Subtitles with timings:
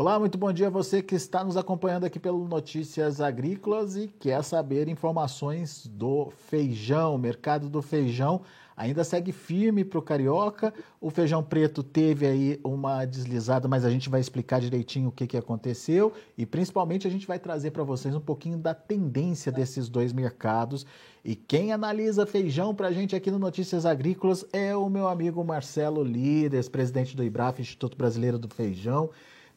[0.00, 4.08] Olá, muito bom dia a você que está nos acompanhando aqui pelo Notícias Agrícolas e
[4.08, 8.40] quer saber informações do feijão, mercado do feijão
[8.74, 10.72] ainda segue firme para o Carioca.
[11.02, 15.26] O feijão preto teve aí uma deslizada, mas a gente vai explicar direitinho o que,
[15.26, 19.86] que aconteceu e principalmente a gente vai trazer para vocês um pouquinho da tendência desses
[19.86, 20.86] dois mercados.
[21.22, 25.44] E quem analisa feijão para a gente aqui no Notícias Agrícolas é o meu amigo
[25.44, 29.10] Marcelo Líderes, presidente do IBRAF, Instituto Brasileiro do Feijão.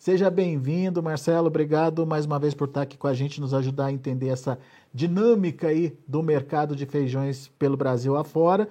[0.03, 1.47] Seja bem-vindo, Marcelo.
[1.47, 4.59] Obrigado mais uma vez por estar aqui com a gente, nos ajudar a entender essa
[4.93, 8.67] dinâmica aí do mercado de feijões pelo Brasil afora.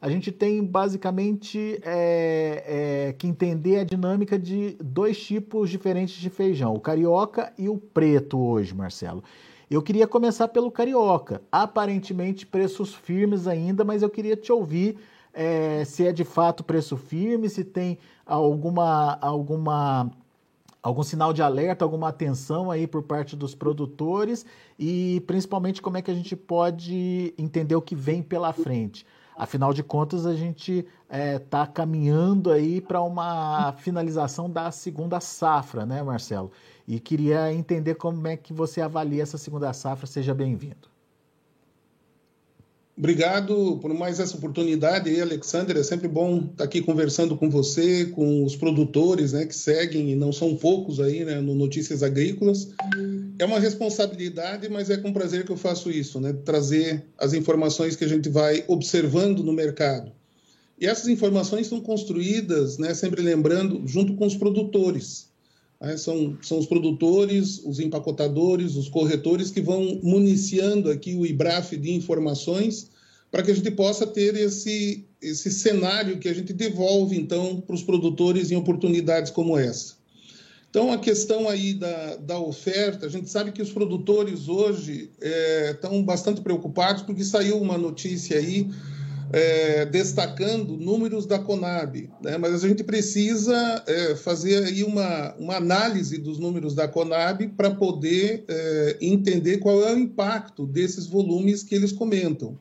[0.00, 6.30] A gente tem basicamente é, é, que entender a dinâmica de dois tipos diferentes de
[6.30, 9.22] feijão, o carioca e o preto hoje, Marcelo.
[9.70, 11.42] Eu queria começar pelo carioca.
[11.52, 14.96] Aparentemente preços firmes ainda, mas eu queria te ouvir
[15.34, 20.10] é, se é de fato preço firme, se tem alguma alguma
[20.82, 24.46] algum sinal de alerta, alguma atenção aí por parte dos produtores
[24.78, 29.04] e principalmente como é que a gente pode entender o que vem pela frente.
[29.36, 35.18] Afinal de contas, a gente está é, tá caminhando aí para uma finalização da segunda
[35.18, 36.52] safra, né, Marcelo?
[36.86, 40.06] E queria entender como é que você avalia essa segunda safra.
[40.06, 40.99] Seja bem-vindo.
[42.96, 45.76] Obrigado por mais essa oportunidade aí, Alexander.
[45.76, 50.14] É sempre bom estar aqui conversando com você, com os produtores né, que seguem, e
[50.14, 52.68] não são poucos aí né, no Notícias Agrícolas.
[53.38, 57.96] É uma responsabilidade, mas é com prazer que eu faço isso, né, trazer as informações
[57.96, 60.12] que a gente vai observando no mercado.
[60.78, 65.29] E essas informações são construídas, né, sempre lembrando, junto com os produtores.
[65.80, 71.76] Né, são, são os produtores, os empacotadores, os corretores que vão municiando aqui o IBRAF
[71.76, 72.90] de informações
[73.30, 77.74] para que a gente possa ter esse, esse cenário que a gente devolve, então, para
[77.74, 79.94] os produtores em oportunidades como essa.
[80.68, 85.70] Então, a questão aí da, da oferta, a gente sabe que os produtores hoje é,
[85.72, 88.68] estão bastante preocupados, porque saiu uma notícia aí
[89.32, 92.36] é, destacando números da Conab, né?
[92.36, 97.70] mas a gente precisa é, fazer aí uma, uma análise dos números da Conab para
[97.70, 102.58] poder é, entender qual é o impacto desses volumes que eles comentam.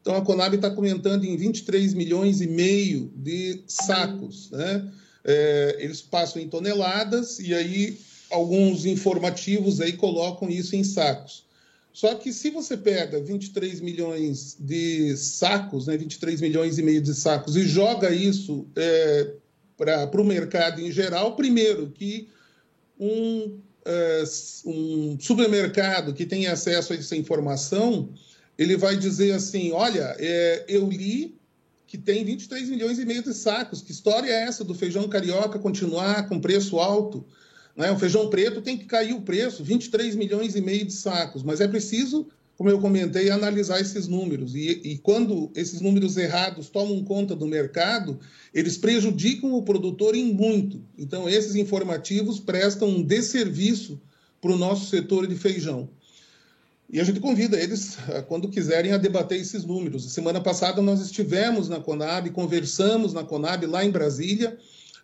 [0.00, 4.50] Então, a Conab está comentando em 23 milhões e meio de sacos.
[4.50, 4.92] Né?
[5.24, 7.98] É, eles passam em toneladas e aí
[8.30, 11.44] alguns informativos aí colocam isso em sacos.
[11.94, 17.14] Só que se você pega 23 milhões de sacos, né, 23 milhões e meio de
[17.14, 19.32] sacos, e joga isso é,
[19.76, 22.28] para o mercado em geral, primeiro que
[22.98, 24.24] um, é,
[24.66, 28.12] um supermercado que tem acesso a essa informação,
[28.58, 31.38] ele vai dizer assim: olha, é, eu li
[31.86, 33.80] que tem 23 milhões e meio de sacos.
[33.80, 37.24] Que história é essa do feijão carioca continuar com preço alto?
[37.76, 37.90] Né?
[37.90, 41.60] O feijão preto tem que cair o preço, 23 milhões e meio de sacos, mas
[41.60, 42.26] é preciso,
[42.56, 44.54] como eu comentei, analisar esses números.
[44.54, 48.18] E, e quando esses números errados tomam conta do mercado,
[48.52, 50.80] eles prejudicam o produtor em muito.
[50.96, 54.00] Então, esses informativos prestam um desserviço
[54.40, 55.88] para o nosso setor de feijão.
[56.90, 60.12] E a gente convida eles, eh, quando quiserem, a debater esses números.
[60.12, 64.56] Semana passada nós estivemos na Conab, conversamos na Conab, lá em Brasília,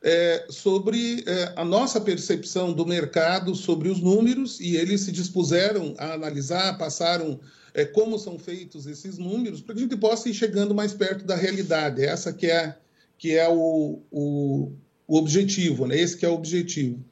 [0.03, 5.95] é, sobre é, a nossa percepção do mercado sobre os números, e eles se dispuseram
[5.99, 7.39] a analisar, passaram
[7.75, 11.25] é, como são feitos esses números, para que a gente possa ir chegando mais perto
[11.25, 12.03] da realidade.
[12.05, 12.77] Essa que é,
[13.19, 14.73] que é o, o,
[15.07, 15.99] o objetivo, né?
[15.99, 17.05] esse que é o objetivo.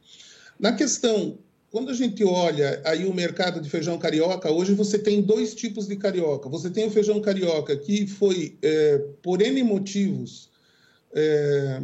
[0.59, 1.39] Na questão
[1.71, 5.87] quando a gente olha aí o mercado de feijão carioca, hoje você tem dois tipos
[5.87, 6.49] de carioca.
[6.49, 10.49] Você tem o feijão carioca que foi, é, por N motivos,
[11.13, 11.83] é,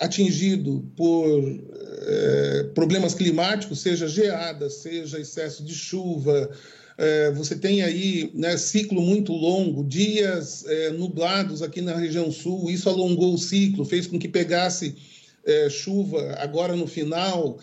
[0.00, 1.60] atingido por
[2.06, 6.50] é, problemas climáticos, seja geada, seja excesso de chuva.
[6.96, 12.70] É, você tem aí né, ciclo muito longo, dias é, nublados aqui na região sul,
[12.70, 14.96] isso alongou o ciclo, fez com que pegasse
[15.70, 17.58] chuva agora no final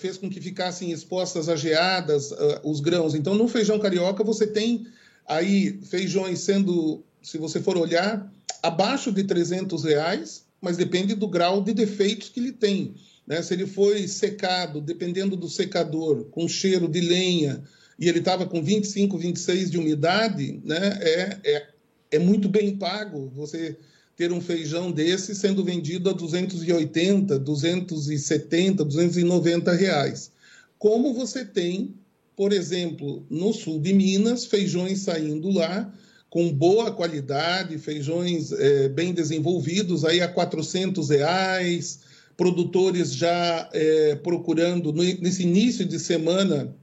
[0.00, 3.14] fez com que ficassem expostas a geadas uh, os grãos.
[3.14, 4.86] Então, no feijão carioca, você tem
[5.28, 8.32] aí feijões sendo, se você for olhar,
[8.62, 12.94] abaixo de 300 reais, mas depende do grau de defeitos que ele tem.
[13.26, 13.42] Né?
[13.42, 17.62] Se ele foi secado, dependendo do secador, com cheiro de lenha,
[17.98, 20.98] e ele estava com 25, 26 de umidade, né?
[21.02, 21.66] é, é,
[22.12, 23.76] é muito bem pago você
[24.16, 30.30] ter um feijão desse sendo vendido a 280, 270, 290 reais.
[30.78, 31.94] Como você tem,
[32.34, 35.92] por exemplo, no sul de Minas, feijões saindo lá
[36.34, 42.00] com boa qualidade, feijões é, bem desenvolvidos, aí a 400 reais,
[42.36, 46.74] produtores já é, procurando, nesse início de semana,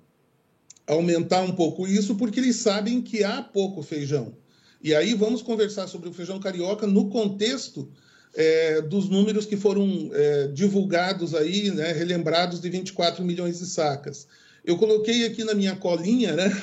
[0.88, 4.34] aumentar um pouco isso, porque eles sabem que há pouco feijão.
[4.82, 7.90] E aí vamos conversar sobre o feijão carioca no contexto
[8.34, 14.30] é, dos números que foram é, divulgados aí, né, relembrados de 24 milhões de sacas.
[14.64, 16.58] Eu coloquei aqui na minha colinha, né,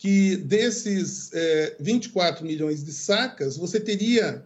[0.00, 4.42] que desses é, 24 milhões de sacas, você teria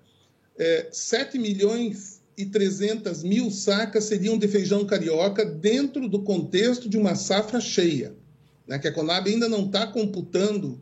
[0.59, 6.99] é, 7 milhões e 300 mil sacas seriam de feijão carioca dentro do contexto de
[6.99, 8.17] uma safra cheia,
[8.67, 10.81] né, que a Conab ainda não está computando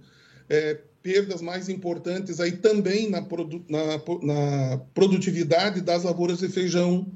[0.49, 7.13] é, perdas mais importantes aí também na, produ na, na produtividade das lavouras de feijão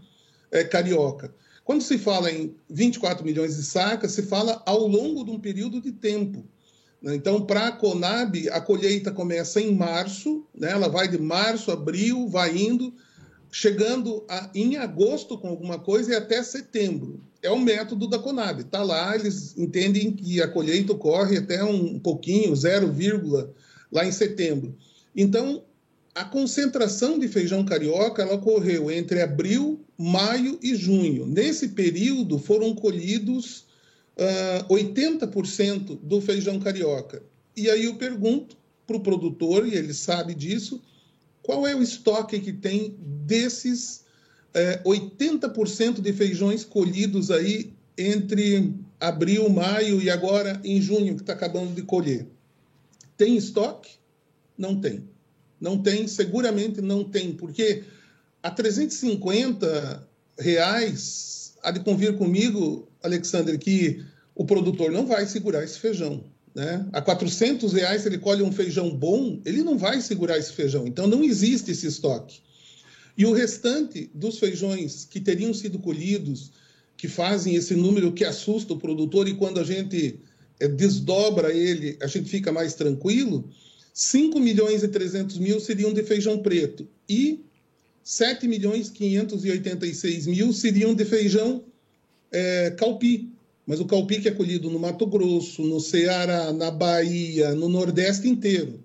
[0.51, 1.35] é, carioca.
[1.65, 5.81] Quando se fala em 24 milhões de sacas, se fala ao longo de um período
[5.81, 6.47] de tempo.
[7.07, 7.15] Né?
[7.15, 10.73] Então, para a Conab, a colheita começa em março, né?
[10.73, 12.93] ela vai de março, abril, vai indo,
[13.49, 17.21] chegando a, em agosto com alguma coisa e até setembro.
[17.41, 18.61] É o método da Conab.
[18.61, 22.93] Está lá, eles entendem que a colheita ocorre até um pouquinho, 0,
[23.93, 24.77] lá em setembro.
[25.15, 25.63] Então,
[26.13, 31.25] a concentração de feijão carioca ela ocorreu entre abril, maio e junho.
[31.25, 33.66] Nesse período foram colhidos
[34.17, 37.23] uh, ah, 80% do feijão carioca.
[37.57, 40.81] E aí eu pergunto para o produtor, e ele sabe disso,
[41.43, 44.05] qual é o estoque que tem desses
[44.55, 51.23] uh, eh, 80% de feijões colhidos aí entre abril, maio e agora em junho, que
[51.23, 52.27] está acabando de colher.
[53.17, 53.91] Tem estoque?
[54.57, 55.09] Não tem.
[55.61, 57.85] Não tem, seguramente não tem, porque
[58.43, 60.07] a 350
[60.39, 61.36] reais,
[61.67, 64.01] há de convir comigo, Alexander, que
[64.37, 66.23] o produtor não vai segurar esse feijão.
[66.55, 66.87] Né?
[66.93, 70.87] A 400 reais, se ele colhe um feijão bom, ele não vai segurar esse feijão.
[70.87, 72.39] Então, não existe esse estoque.
[73.19, 76.53] E o restante dos feijões que teriam sido colhidos,
[76.97, 80.21] que fazem esse número que assusta o produtor, e quando a gente
[80.61, 83.51] é, desdobra ele, a gente fica mais tranquilo,
[83.93, 87.46] 5 milhões e 300 mil seriam de feijão preto e
[88.07, 91.65] 7 milhões e 586 mil seriam de feijão
[92.31, 93.33] é, calpi.
[93.67, 98.29] Mas o calpi que é colhido no Mato Grosso, no Ceará, na Bahia, no Nordeste
[98.29, 98.79] inteiro.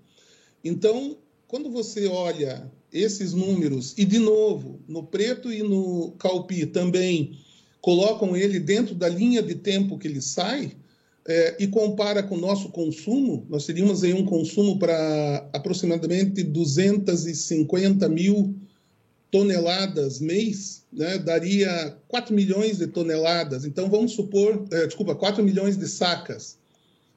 [0.64, 7.38] Então, quando você olha esses números, e de novo, no preto e no calpi também
[7.80, 10.72] colocam ele dentro da linha de tempo que ele sai,
[11.28, 18.10] é, e compara com o nosso consumo, nós teríamos aí um consumo para aproximadamente 250
[18.10, 18.60] mil
[19.32, 23.66] toneladas mês, né, daria 4 milhões de toneladas.
[23.66, 26.58] Então, vamos supor, é, desculpa, 4 milhões de sacas,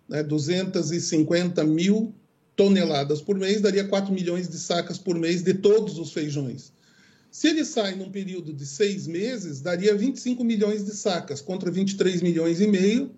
[0.08, 2.14] né, 250 mil
[2.54, 6.72] toneladas por mês, daria 4 milhões de sacas por mês de todos os feijões.
[7.32, 12.22] Se ele sai num período de seis meses, daria 25 milhões de sacas, contra 23
[12.22, 13.10] milhões e meio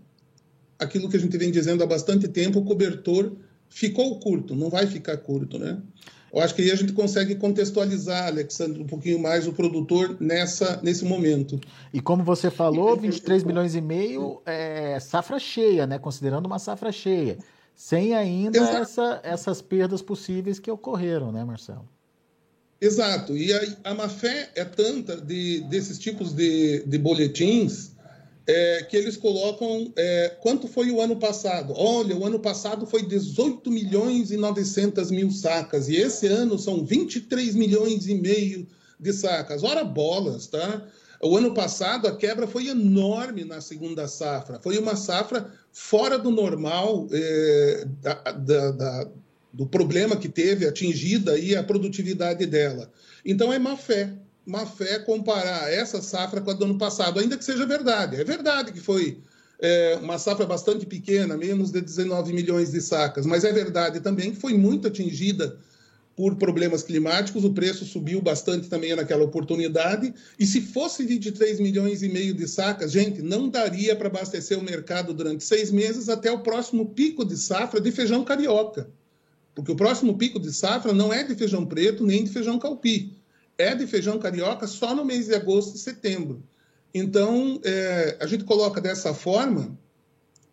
[0.78, 3.36] aquilo que a gente vem dizendo há bastante tempo, o cobertor
[3.68, 5.80] ficou curto, não vai ficar curto, né?
[6.32, 10.80] Eu acho que aí a gente consegue contextualizar, Alexandre, um pouquinho mais o produtor nessa,
[10.82, 11.58] nesse momento.
[11.94, 15.98] E como você falou, 23 milhões e meio é safra cheia, né?
[15.98, 17.38] Considerando uma safra cheia.
[17.74, 21.88] Sem ainda essa, essas perdas possíveis que ocorreram, né, Marcelo?
[22.80, 23.36] Exato.
[23.36, 27.95] E a, a má fé é tanta de, desses tipos de, de boletins
[28.46, 31.72] é, que eles colocam é, quanto foi o ano passado.
[31.76, 36.84] Olha, o ano passado foi 18 milhões e 900 mil sacas, e esse ano são
[36.84, 38.66] 23 milhões e meio
[38.98, 39.64] de sacas.
[39.64, 40.86] Ora bolas, tá?
[41.20, 44.60] O ano passado a quebra foi enorme na segunda safra.
[44.62, 49.08] Foi uma safra fora do normal é, da, da, da,
[49.52, 52.90] do problema que teve, atingida aí a produtividade dela.
[53.24, 54.12] Então é má fé
[54.46, 58.16] má fé comparar essa safra com a do ano passado, ainda que seja verdade.
[58.16, 59.18] É verdade que foi
[59.58, 64.30] é, uma safra bastante pequena, menos de 19 milhões de sacas, mas é verdade também
[64.30, 65.58] que foi muito atingida
[66.14, 72.02] por problemas climáticos, o preço subiu bastante também naquela oportunidade, e se fosse 23 milhões
[72.02, 76.32] e meio de sacas, gente, não daria para abastecer o mercado durante seis meses até
[76.32, 78.88] o próximo pico de safra de feijão carioca.
[79.54, 83.14] Porque o próximo pico de safra não é de feijão preto nem de feijão calpi
[83.58, 86.42] é de feijão carioca só no mês de agosto e setembro.
[86.92, 89.78] Então, é, a gente coloca dessa forma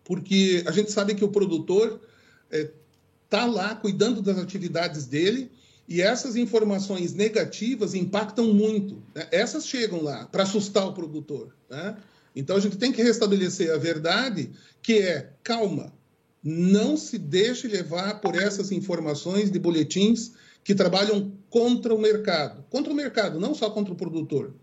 [0.04, 2.00] porque a gente sabe que o produtor
[2.50, 2.70] está é,
[3.30, 5.50] tá lá cuidando das atividades dele
[5.88, 9.02] e essas informações negativas impactam muito.
[9.14, 9.26] Né?
[9.30, 11.54] Essas chegam lá para assustar o produtor.
[11.68, 11.96] Né?
[12.36, 14.50] Então, a gente tem que restabelecer a verdade,
[14.82, 15.92] que é calma,
[16.42, 20.32] não se deixe levar por essas informações de boletins
[20.64, 22.64] que trabalham contra o mercado.
[22.70, 24.54] Contra o mercado, não só contra o produtor.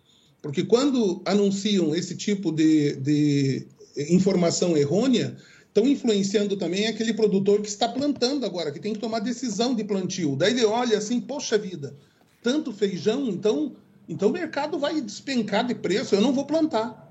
[0.41, 3.67] Porque quando anunciam esse tipo de, de
[4.09, 9.19] informação errônea, estão influenciando também aquele produtor que está plantando agora, que tem que tomar
[9.19, 10.35] decisão de plantio.
[10.35, 11.95] Daí ele olha assim, poxa vida,
[12.41, 13.75] tanto feijão, então,
[14.09, 17.10] então o mercado vai despencar de preço, eu não vou plantar.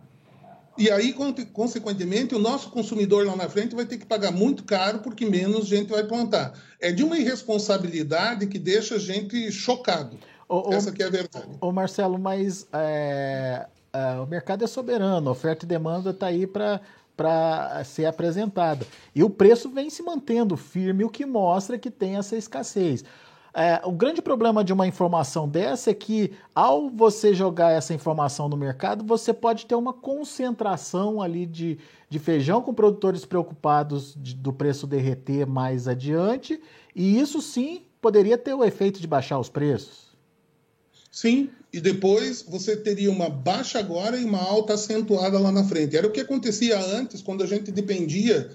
[0.78, 1.14] E aí,
[1.52, 5.66] consequentemente, o nosso consumidor lá na frente vai ter que pagar muito caro porque menos
[5.66, 6.54] gente vai plantar.
[6.80, 10.18] É de uma irresponsabilidade que deixa a gente chocado.
[10.48, 11.46] Ô, Essa que é a verdade.
[11.60, 16.80] Ô, Marcelo, mas é, é, o mercado é soberano, oferta e demanda está aí para
[17.16, 18.86] para ser apresentada.
[19.14, 23.04] E o preço vem se mantendo firme, o que mostra que tem essa escassez.
[23.52, 28.48] É, o grande problema de uma informação dessa é que, ao você jogar essa informação
[28.48, 31.78] no mercado, você pode ter uma concentração ali de,
[32.08, 36.60] de feijão com produtores preocupados de, do preço derreter mais adiante,
[36.94, 40.10] e isso sim poderia ter o efeito de baixar os preços.
[41.10, 45.96] Sim, e depois você teria uma baixa agora e uma alta acentuada lá na frente.
[45.96, 48.50] Era o que acontecia antes, quando a gente dependia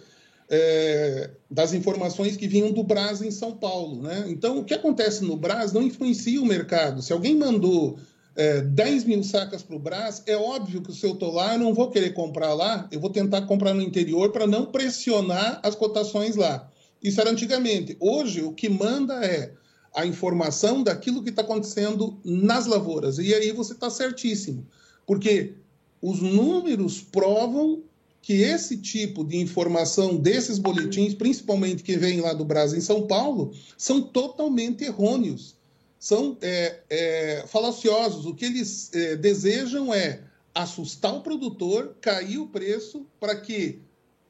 [0.49, 4.01] é, das informações que vinham do Brás em São Paulo.
[4.01, 4.25] Né?
[4.27, 7.01] Então, o que acontece no Brás não influencia o mercado.
[7.01, 7.97] Se alguém mandou
[8.35, 11.59] é, 10 mil sacas para o Brás, é óbvio que se eu estou lá, eu
[11.59, 15.75] não vou querer comprar lá, eu vou tentar comprar no interior para não pressionar as
[15.75, 16.69] cotações lá.
[17.01, 17.95] Isso era antigamente.
[17.99, 19.53] Hoje, o que manda é
[19.95, 23.17] a informação daquilo que está acontecendo nas lavouras.
[23.17, 24.67] E aí você está certíssimo,
[25.05, 25.53] porque
[26.01, 27.81] os números provam
[28.25, 33.05] que esse tipo de informação desses boletins, principalmente que vem lá do Brasil em São
[33.05, 35.55] Paulo, são totalmente errôneos,
[35.99, 38.25] são é, é, falaciosos.
[38.25, 40.23] O que eles é, desejam é
[40.55, 43.79] assustar o produtor, cair o preço para que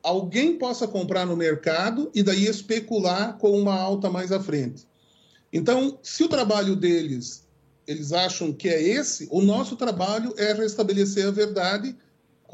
[0.03, 4.85] alguém possa comprar no mercado e daí especular com uma alta mais à frente.
[5.53, 7.47] Então, se o trabalho deles,
[7.87, 11.95] eles acham que é esse, o nosso trabalho é restabelecer a verdade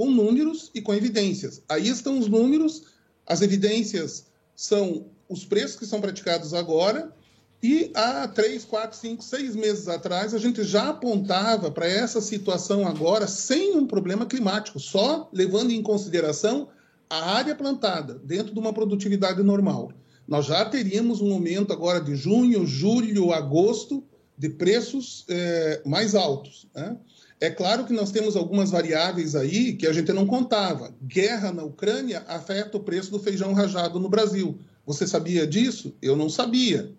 [0.01, 1.61] com números e com evidências.
[1.69, 2.85] Aí estão os números,
[3.27, 7.13] as evidências são os preços que são praticados agora,
[7.61, 12.87] e há três, quatro, cinco, seis meses atrás, a gente já apontava para essa situação
[12.87, 16.69] agora sem um problema climático, só levando em consideração
[17.07, 19.91] a área plantada dentro de uma produtividade normal.
[20.27, 24.03] Nós já teríamos um momento agora de junho, julho, agosto
[24.35, 26.67] de preços é, mais altos.
[26.73, 26.97] Né?
[27.41, 30.93] É claro que nós temos algumas variáveis aí que a gente não contava.
[31.01, 34.59] Guerra na Ucrânia afeta o preço do feijão rajado no Brasil.
[34.85, 35.91] Você sabia disso?
[35.99, 36.93] Eu não sabia.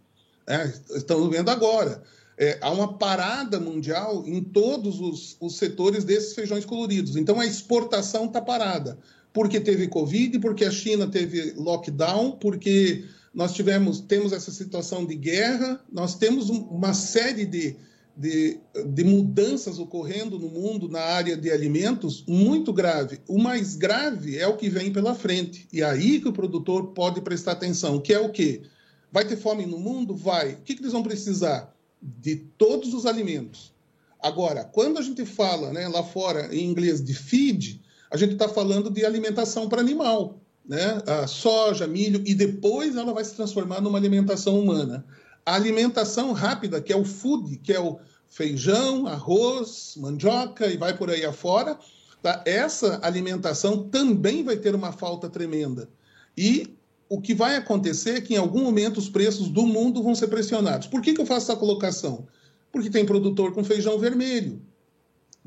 [0.45, 2.03] É, estamos vendo agora.
[2.37, 7.15] É, há uma parada mundial em todos os, os setores desses feijões coloridos.
[7.15, 8.99] Então a exportação está parada.
[9.33, 15.15] Porque teve Covid, porque a China teve lockdown, porque nós tivemos, temos essa situação de
[15.15, 17.77] guerra, nós temos uma série de
[18.17, 23.21] de, de mudanças ocorrendo no mundo na área de alimentos muito grave.
[23.27, 25.67] O mais grave é o que vem pela frente.
[25.73, 28.63] E aí que o produtor pode prestar atenção, que é o quê?
[29.11, 30.15] Vai ter fome no mundo?
[30.15, 30.53] Vai.
[30.53, 31.75] O que, que eles vão precisar?
[32.01, 33.73] De todos os alimentos.
[34.21, 38.49] Agora, quando a gente fala né, lá fora em inglês de feed, a gente está
[38.49, 40.39] falando de alimentação para animal.
[40.65, 41.03] Né?
[41.07, 45.05] A soja, milho, e depois ela vai se transformar numa alimentação humana.
[45.45, 50.97] A alimentação rápida, que é o food, que é o feijão, arroz, mandioca e vai
[50.97, 51.79] por aí afora,
[52.23, 52.43] tá?
[52.47, 55.91] essa alimentação também vai ter uma falta tremenda.
[56.37, 56.77] E
[57.09, 60.29] o que vai acontecer é que em algum momento os preços do mundo vão ser
[60.29, 60.87] pressionados.
[60.87, 62.27] Por que, que eu faço essa colocação?
[62.73, 64.63] Porque tem produtor com feijão vermelho,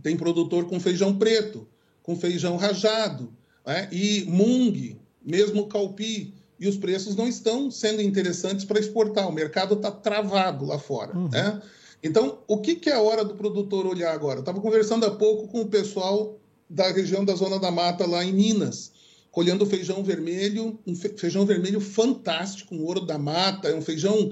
[0.04, 1.68] tem produtor com feijão preto,
[2.04, 3.34] com feijão rajado,
[3.66, 3.90] né?
[3.92, 9.28] e mung, mesmo calpi e os preços não estão sendo interessantes para exportar.
[9.28, 11.16] O mercado está travado lá fora.
[11.16, 11.30] Uhum.
[11.30, 11.62] Né?
[12.02, 14.40] Então, o que, que é a hora do produtor olhar agora?
[14.40, 18.34] Estava conversando há pouco com o pessoal da região da Zona da Mata, lá em
[18.34, 18.92] Minas,
[19.32, 24.32] colhendo feijão vermelho, um feijão vermelho fantástico, um ouro da mata, é um feijão.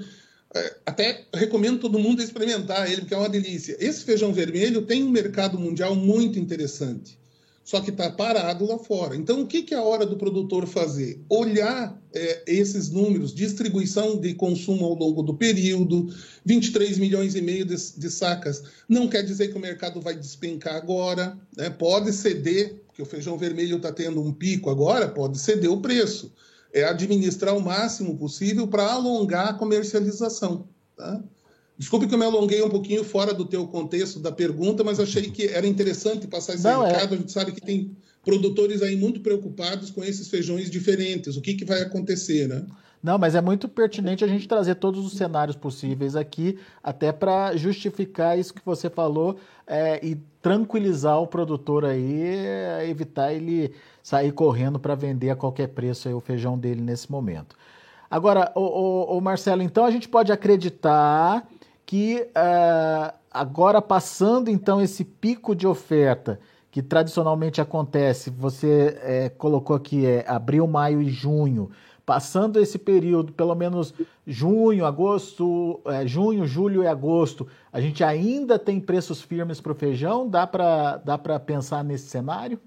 [0.54, 3.76] É, até recomendo todo mundo experimentar ele, porque é uma delícia.
[3.78, 7.18] Esse feijão vermelho tem um mercado mundial muito interessante
[7.64, 9.16] só que está parado lá fora.
[9.16, 11.18] Então, o que, que é a hora do produtor fazer?
[11.30, 17.64] Olhar é, esses números, distribuição de consumo ao longo do período, 23 milhões e meio
[17.64, 18.62] de, de sacas.
[18.86, 21.70] Não quer dizer que o mercado vai despencar agora, né?
[21.70, 26.30] pode ceder, porque o feijão vermelho está tendo um pico agora, pode ceder o preço.
[26.70, 30.68] É administrar o máximo possível para alongar a comercialização.
[30.94, 31.24] Tá?
[31.76, 35.30] Desculpe que eu me alonguei um pouquinho fora do teu contexto da pergunta, mas achei
[35.30, 36.92] que era interessante passar esse Não, é.
[36.92, 37.14] recado.
[37.14, 37.16] É.
[37.16, 41.36] A gente sabe que tem produtores aí muito preocupados com esses feijões diferentes.
[41.36, 42.64] O que, que vai acontecer, né?
[43.02, 47.54] Não, mas é muito pertinente a gente trazer todos os cenários possíveis aqui, até para
[47.54, 54.32] justificar isso que você falou é, e tranquilizar o produtor aí, é, evitar ele sair
[54.32, 57.54] correndo para vender a qualquer preço o feijão dele nesse momento.
[58.10, 61.46] Agora, o, o, o, Marcelo, então a gente pode acreditar
[61.86, 69.76] que uh, agora passando então esse pico de oferta que tradicionalmente acontece, você é, colocou
[69.76, 71.70] aqui é abril, maio e junho,
[72.04, 73.94] passando esse período, pelo menos
[74.26, 79.74] junho, agosto, é, junho, julho e agosto, a gente ainda tem preços firmes para o
[79.74, 80.28] feijão?
[80.28, 82.58] Dá para dá pensar nesse cenário?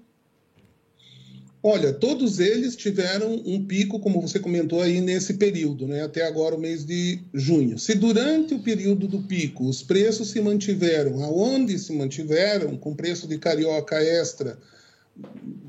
[1.70, 6.02] Olha, todos eles tiveram um pico, como você comentou aí, nesse período, né?
[6.02, 7.78] até agora o mês de junho.
[7.78, 13.28] Se durante o período do pico os preços se mantiveram aonde se mantiveram, com preço
[13.28, 14.58] de carioca extra,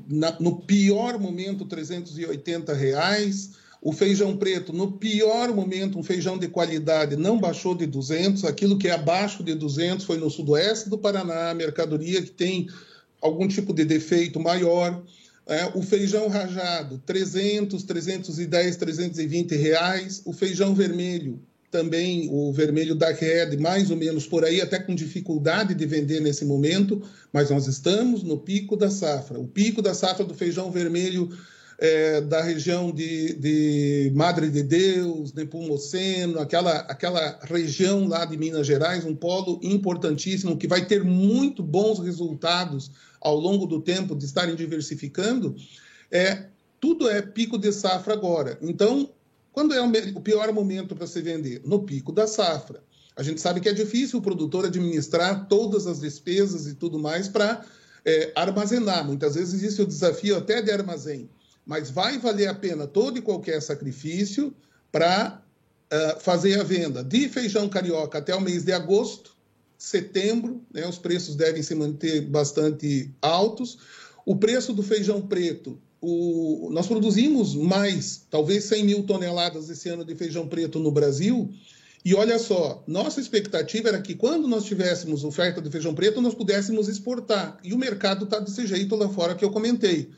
[0.08, 3.50] na, no pior momento, 380 reais,
[3.82, 8.46] o feijão preto, no pior momento, um feijão de qualidade, não baixou de 200.
[8.46, 12.70] Aquilo que é abaixo de 200 foi no sudoeste do Paraná, mercadoria que tem
[13.20, 15.02] algum tipo de defeito maior.
[15.50, 20.22] É, o feijão rajado, 300, 310, 320 reais.
[20.24, 21.42] O feijão vermelho,
[21.72, 26.20] também o vermelho da Red, mais ou menos por aí, até com dificuldade de vender
[26.20, 27.02] nesse momento,
[27.32, 29.40] mas nós estamos no pico da safra.
[29.40, 31.28] O pico da safra do feijão vermelho
[31.80, 38.66] é, da região de, de, Madre de Deus, Nepomuceno, aquela, aquela região lá de Minas
[38.66, 44.26] Gerais, um polo importantíssimo que vai ter muito bons resultados ao longo do tempo de
[44.26, 45.56] estarem diversificando,
[46.10, 48.58] é, tudo é pico de safra agora.
[48.60, 49.08] Então,
[49.50, 51.62] quando é o pior momento para se vender?
[51.64, 52.82] No pico da safra.
[53.16, 57.26] A gente sabe que é difícil o produtor administrar todas as despesas e tudo mais
[57.26, 57.64] para
[58.04, 59.04] é, armazenar.
[59.04, 61.28] Muitas vezes existe o desafio até de armazém,
[61.66, 64.54] mas vai valer a pena todo e qualquer sacrifício
[64.90, 65.42] para
[65.92, 69.36] uh, fazer a venda de feijão carioca até o mês de agosto,
[69.78, 73.78] setembro, né, os preços devem se manter bastante altos.
[74.26, 80.04] O preço do feijão preto, o, nós produzimos mais, talvez 100 mil toneladas esse ano
[80.04, 81.50] de feijão preto no Brasil.
[82.04, 86.34] E olha só, nossa expectativa era que quando nós tivéssemos oferta de feijão preto, nós
[86.34, 87.58] pudéssemos exportar.
[87.62, 90.10] E o mercado está desse jeito lá fora que eu comentei.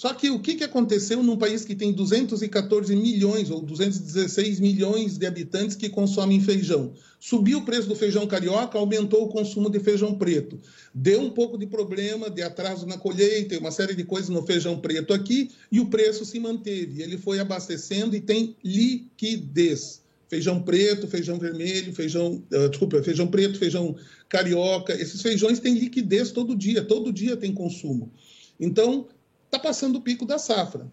[0.00, 5.18] Só que o que, que aconteceu num país que tem 214 milhões ou 216 milhões
[5.18, 6.94] de habitantes que consomem feijão?
[7.18, 10.58] Subiu o preço do feijão carioca, aumentou o consumo de feijão preto.
[10.94, 14.80] Deu um pouco de problema de atraso na colheita uma série de coisas no feijão
[14.80, 17.02] preto aqui, e o preço se manteve.
[17.02, 20.00] Ele foi abastecendo e tem liquidez.
[20.30, 23.94] Feijão preto, feijão vermelho, feijão, uh, desculpa, feijão preto, feijão
[24.30, 28.10] carioca, esses feijões têm liquidez todo dia, todo dia tem consumo.
[28.58, 29.06] Então,
[29.50, 30.86] está passando o pico da safra.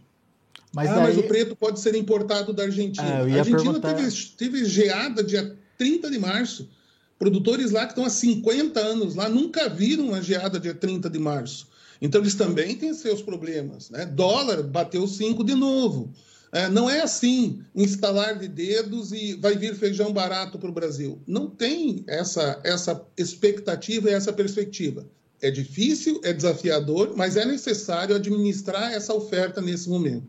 [0.73, 1.03] Mas, ah, daí...
[1.03, 3.07] mas o preto pode ser importado da Argentina.
[3.07, 3.93] Ah, a Argentina perguntar...
[3.93, 6.69] teve, teve geada dia 30 de março.
[7.17, 11.19] Produtores lá que estão há 50 anos lá nunca viram uma geada dia 30 de
[11.19, 11.67] março.
[12.01, 13.89] Então eles também têm seus problemas.
[13.89, 14.05] Né?
[14.05, 16.13] Dólar bateu 5 de novo.
[16.51, 21.19] É, não é assim, instalar de dedos e vai vir feijão barato para o Brasil.
[21.27, 25.05] Não tem essa, essa expectativa e essa perspectiva.
[25.41, 30.27] É difícil, é desafiador, mas é necessário administrar essa oferta nesse momento.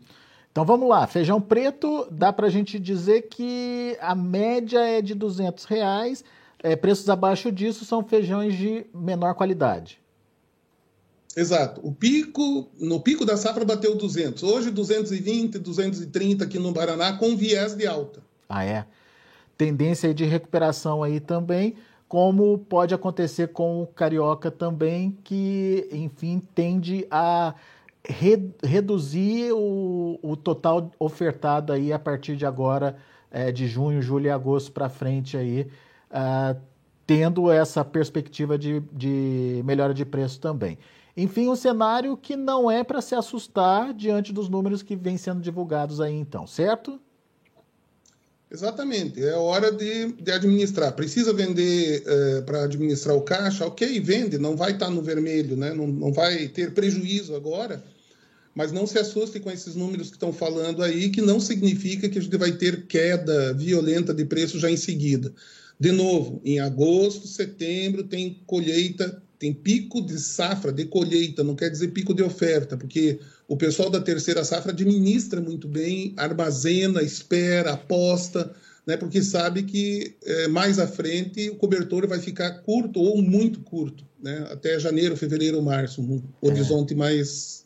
[0.51, 5.13] Então vamos lá, feijão preto, dá para a gente dizer que a média é de
[5.13, 6.23] 200 reais,
[6.61, 9.99] é, preços abaixo disso são feijões de menor qualidade.
[11.35, 11.79] Exato.
[11.83, 14.43] O pico, no pico da safra bateu 200.
[14.43, 18.21] Hoje 220, 230 aqui no Paraná com viés de alta.
[18.49, 18.85] Ah, é.
[19.57, 21.75] Tendência de recuperação aí também
[22.09, 27.53] como pode acontecer com o Carioca também, que, enfim, tende a
[28.03, 32.97] re reduzir o, o, total ofertado aí a partir de agora,
[33.29, 35.67] é, de junho, julho e agosto para frente aí,
[36.09, 36.59] uh,
[37.05, 40.79] tendo essa perspectiva de, de melhora de preço também.
[41.15, 45.41] Enfim, um cenário que não é para se assustar diante dos números que vêm sendo
[45.41, 46.99] divulgados aí então, certo?
[48.51, 50.93] Exatamente, é hora de, de administrar.
[50.93, 53.65] Precisa vender é, para administrar o caixa?
[53.65, 55.71] Ok, vende, não vai estar tá no vermelho, né?
[55.71, 57.83] não, não vai ter prejuízo agora,
[58.55, 62.17] mas não se assuste com esses números que estão falando aí, que não significa que
[62.17, 65.31] a gente vai ter queda violenta de preço já em seguida.
[65.79, 71.69] De novo, em agosto, setembro, tem colheita, tem pico de safra de colheita, não quer
[71.69, 77.73] dizer pico de oferta, porque o pessoal da terceira safra administra muito bem, armazena, espera,
[77.73, 78.53] aposta,
[78.85, 83.59] né, porque sabe que é, mais à frente o cobertor vai ficar curto ou muito
[83.61, 86.97] curto, né, até janeiro, fevereiro, março, um horizonte é.
[86.97, 87.65] mais,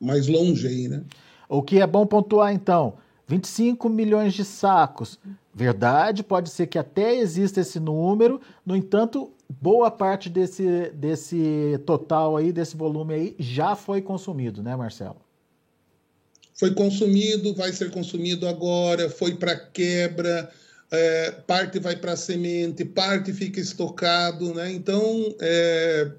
[0.00, 0.88] mais longe aí.
[0.88, 1.04] Né?
[1.48, 2.94] O que é bom pontuar então,
[3.28, 5.18] 25 milhões de sacos.
[5.54, 12.36] Verdade, pode ser que até exista esse número, no entanto, boa parte desse, desse total
[12.36, 15.16] aí, desse volume aí, já foi consumido, né, Marcelo?
[16.54, 20.50] Foi consumido, vai ser consumido agora, foi para quebra,
[20.90, 24.72] é, parte vai para semente, parte fica estocado, né?
[24.72, 26.12] Então, é,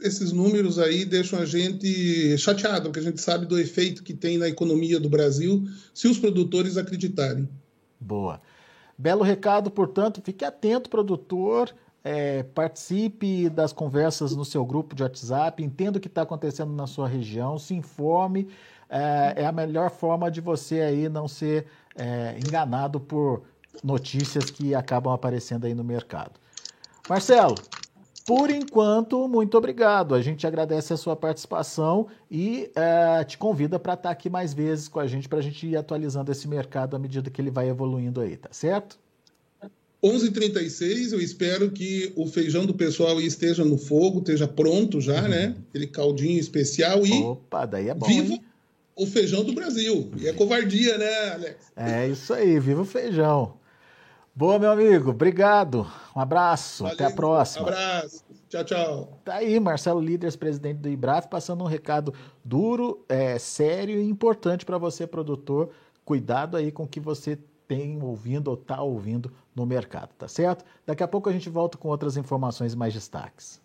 [0.00, 4.38] esses números aí deixam a gente chateado, porque a gente sabe do efeito que tem
[4.38, 7.48] na economia do Brasil se os produtores acreditarem.
[8.00, 8.40] Boa.
[8.96, 11.74] Belo recado, portanto, fique atento, produtor.
[12.04, 16.86] É, participe das conversas no seu grupo de WhatsApp, entenda o que está acontecendo na
[16.86, 18.48] sua região, se informe.
[18.90, 23.42] É, é, a melhor forma de você aí não ser é, enganado por
[23.82, 26.32] notícias que acabam aparecendo aí no mercado.
[27.08, 27.54] Marcelo,
[28.26, 30.14] por enquanto, muito obrigado.
[30.14, 34.54] A gente agradece a sua participação e é, te convida para estar tá aqui mais
[34.54, 37.50] vezes com a gente para a gente ir atualizando esse mercado à medida que ele
[37.50, 38.98] vai evoluindo aí, tá certo?
[40.04, 45.28] 11h36, eu espero que o feijão do pessoal esteja no fogo, esteja pronto já, uhum.
[45.28, 45.56] né?
[45.70, 47.12] Aquele caldinho especial e.
[47.22, 48.06] Opa, daí é bom.
[48.06, 48.44] Viva hein?
[48.94, 50.10] o feijão do Brasil.
[50.18, 51.72] E é covardia, né, Alex?
[51.74, 53.54] É isso aí, viva o feijão.
[54.36, 55.86] Boa, meu amigo, obrigado.
[56.14, 57.64] Um abraço, Valeu, até a próxima.
[57.64, 59.20] Um abraço, tchau, tchau.
[59.24, 62.12] Tá aí, Marcelo Líderes, presidente do IBRAF, passando um recado
[62.44, 65.70] duro, é, sério e importante para você, produtor.
[66.04, 70.64] Cuidado aí com o que você tem ouvindo ou está ouvindo no mercado, tá certo?
[70.86, 73.62] Daqui a pouco a gente volta com outras informações mais destaques.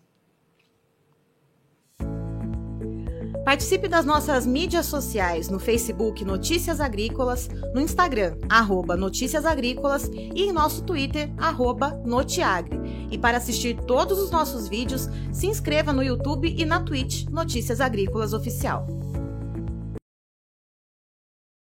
[3.44, 10.44] Participe das nossas mídias sociais no Facebook Notícias Agrícolas, no Instagram, arroba Notícias Agrícolas e
[10.44, 12.78] em nosso Twitter, arroba Notiagre.
[13.10, 17.80] E para assistir todos os nossos vídeos, se inscreva no YouTube e na Twitch Notícias
[17.80, 18.86] Agrícolas Oficial.